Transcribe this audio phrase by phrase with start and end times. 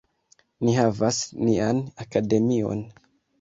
[0.67, 1.19] Ni havas
[1.49, 2.83] nian Akademion.